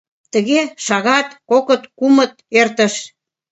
[0.31, 2.93] Тыге, шагат, коктыт, кумыт эртыш.